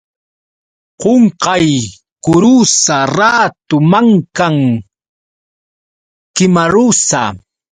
[1.01, 4.57] Qunqaykurusa ratu mankan
[6.35, 7.23] kimarusa.